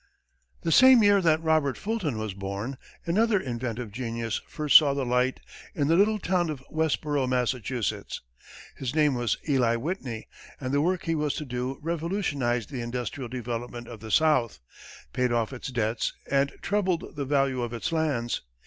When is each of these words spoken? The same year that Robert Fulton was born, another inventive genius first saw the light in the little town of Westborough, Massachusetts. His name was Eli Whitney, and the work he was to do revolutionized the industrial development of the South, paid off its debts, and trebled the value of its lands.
The 0.63 0.71
same 0.71 1.03
year 1.03 1.21
that 1.21 1.43
Robert 1.43 1.77
Fulton 1.77 2.17
was 2.17 2.33
born, 2.33 2.79
another 3.05 3.39
inventive 3.39 3.91
genius 3.91 4.41
first 4.47 4.75
saw 4.75 4.95
the 4.95 5.05
light 5.05 5.39
in 5.75 5.89
the 5.89 5.95
little 5.95 6.17
town 6.17 6.49
of 6.49 6.63
Westborough, 6.71 7.27
Massachusetts. 7.27 8.19
His 8.75 8.95
name 8.95 9.13
was 9.13 9.37
Eli 9.47 9.75
Whitney, 9.75 10.27
and 10.59 10.73
the 10.73 10.81
work 10.81 11.03
he 11.03 11.13
was 11.13 11.35
to 11.35 11.45
do 11.45 11.77
revolutionized 11.83 12.71
the 12.71 12.81
industrial 12.81 13.29
development 13.29 13.87
of 13.87 13.99
the 13.99 14.09
South, 14.09 14.59
paid 15.13 15.31
off 15.31 15.53
its 15.53 15.67
debts, 15.67 16.13
and 16.31 16.51
trebled 16.63 17.15
the 17.15 17.25
value 17.25 17.61
of 17.61 17.71
its 17.71 17.91
lands. 17.91 18.41